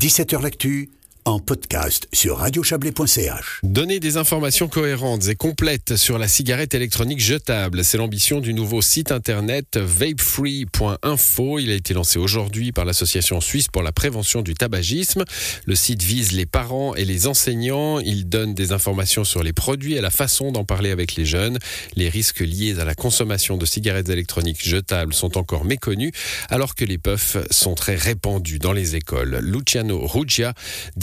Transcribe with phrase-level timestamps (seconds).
[0.00, 0.88] 17h L'actu
[1.24, 3.60] en podcast sur radiochablais.ch.
[3.62, 8.82] Donner des informations cohérentes et complètes sur la cigarette électronique jetable, c'est l'ambition du nouveau
[8.82, 11.58] site internet vapefree.info.
[11.58, 15.24] Il a été lancé aujourd'hui par l'association suisse pour la prévention du tabagisme.
[15.66, 18.00] Le site vise les parents et les enseignants.
[18.00, 21.58] Il donne des informations sur les produits et la façon d'en parler avec les jeunes.
[21.96, 26.12] Les risques liés à la consommation de cigarettes électroniques jetables sont encore méconnus,
[26.48, 29.38] alors que les puffs sont très répandus dans les écoles.
[29.42, 30.54] Luciano Ruggia,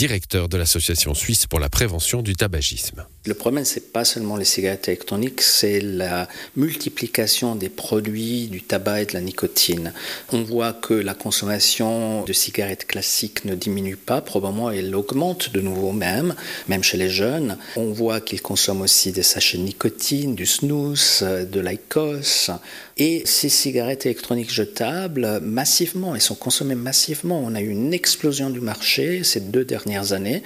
[0.08, 3.06] directeur de l'association suisse pour la prévention du tabagisme.
[3.26, 9.02] Le problème, c'est pas seulement les cigarettes électroniques, c'est la multiplication des produits du tabac
[9.02, 9.92] et de la nicotine.
[10.32, 15.60] On voit que la consommation de cigarettes classiques ne diminue pas, probablement elle augmente de
[15.60, 16.36] nouveau même,
[16.70, 17.58] même chez les jeunes.
[17.76, 22.52] On voit qu'ils consomment aussi des sachets de nicotine, du snus, de l'ICOS.
[22.96, 27.44] Et ces cigarettes électroniques jetables, massivement, elles sont consommées massivement.
[27.44, 30.44] On a eu une explosion du marché ces deux dernières années.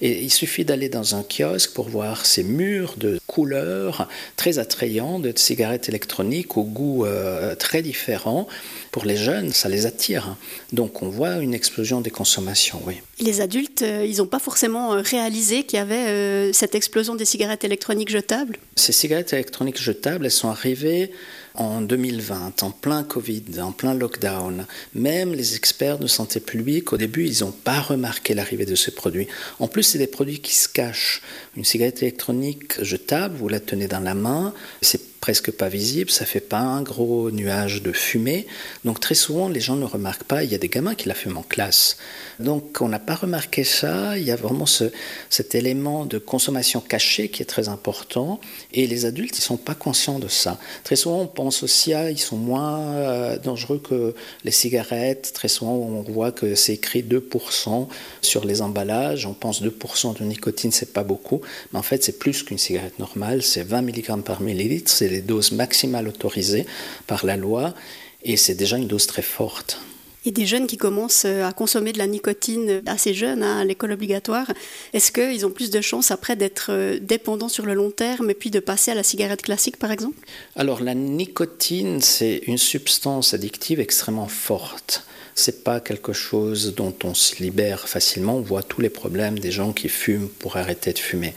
[0.00, 5.18] Et il suffit d'aller dans un kiosque pour voir ces murs de couleurs très attrayants
[5.18, 8.48] de cigarettes électroniques au goût euh, très différent.
[8.90, 10.36] Pour les jeunes, ça les attire.
[10.72, 12.94] Donc on voit une explosion des consommations, oui.
[13.20, 17.24] Les adultes, euh, ils n'ont pas forcément euh, réalisé qu'il y avait cette explosion des
[17.24, 18.56] cigarettes électroniques jetables?
[18.76, 21.10] Ces cigarettes électroniques jetables, elles sont arrivées
[21.58, 24.64] en 2020, en plein Covid, en plein lockdown,
[24.94, 28.92] même les experts de santé publique, au début, ils n'ont pas remarqué l'arrivée de ces
[28.92, 29.26] produits.
[29.58, 31.20] En plus, c'est des produits qui se cachent.
[31.56, 36.24] Une cigarette électronique jetable, vous la tenez dans la main, c'est presque pas visible, ça
[36.24, 38.46] fait pas un gros nuage de fumée.
[38.84, 40.44] Donc très souvent, les gens ne remarquent pas.
[40.44, 41.96] Il y a des gamins qui la fument en classe.
[42.38, 44.16] Donc on n'a pas remarqué ça.
[44.16, 44.84] Il y a vraiment ce,
[45.28, 48.40] cet élément de consommation cachée qui est très important.
[48.72, 50.58] Et les adultes, ils sont pas conscients de ça.
[50.84, 55.32] Très souvent, on pense aussi à, ils sont moins euh, dangereux que les cigarettes.
[55.34, 57.88] Très souvent, on voit que c'est écrit 2%
[58.22, 59.26] sur les emballages.
[59.26, 61.40] On pense 2% de nicotine, c'est pas beaucoup.
[61.72, 63.42] Mais en fait, c'est plus qu'une cigarette normale.
[63.42, 66.66] C'est 20 mg par millilitre les doses maximales autorisées
[67.06, 67.74] par la loi
[68.22, 69.80] et c'est déjà une dose très forte.
[70.24, 73.64] Et des jeunes qui commencent euh, à consommer de la nicotine assez jeunes, hein, à
[73.64, 74.52] l'école obligatoire,
[74.92, 78.34] est-ce qu'ils ont plus de chances après d'être euh, dépendants sur le long terme et
[78.34, 80.18] puis de passer à la cigarette classique par exemple?
[80.56, 85.04] Alors la nicotine, c'est une substance addictive extrêmement forte
[85.38, 88.36] c'est pas quelque chose dont on se libère facilement.
[88.36, 91.32] On voit tous les problèmes des gens qui fument pour arrêter de fumer.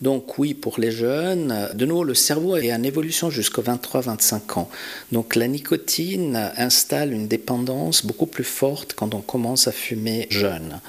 [0.00, 4.70] Donc oui, pour les jeunes, de nouveau, le cerveau est en évolution jusqu'aux 23-25 ans.
[5.10, 10.80] Donc la nicotine installe une dépendance beaucoup plus forte quand on commence à fumer jeune.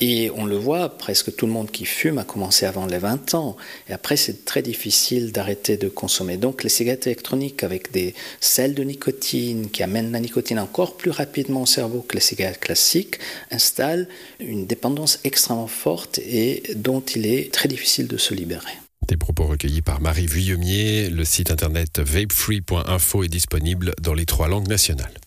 [0.00, 3.34] Et on le voit, presque tout le monde qui fume a commencé avant les 20
[3.34, 3.56] ans.
[3.88, 6.38] Et après, c'est très difficile d'arrêter de consommer.
[6.38, 11.10] Donc les cigarettes électroniques avec des sels de nicotine qui amènent la nicotine encore plus
[11.10, 13.18] rapidement au cerveau que les cigarettes classiques
[13.50, 18.72] installent une dépendance extrêmement forte et dont il est très difficile de se libérer.
[19.06, 21.10] Des propos recueillis par Marie Vuillemier.
[21.10, 25.12] Le site internet vapefree.info est disponible dans les trois langues nationales.